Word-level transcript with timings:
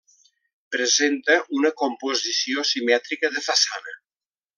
Presenta 0.75 1.35
una 1.59 1.71
composició 1.81 2.65
simètrica 2.71 3.31
de 3.37 3.45
façana. 3.51 3.95